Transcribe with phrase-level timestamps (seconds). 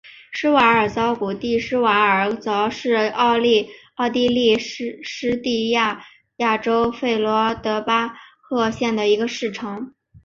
[0.31, 3.69] 施瓦尔曹谷地施瓦尔曹是奥地
[4.27, 4.99] 利施
[5.37, 9.93] 蒂利亚州费尔德巴赫县的一个市镇。